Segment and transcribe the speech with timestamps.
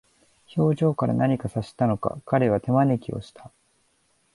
[0.55, 3.51] 表情から何か察したのか、彼は手招きをした。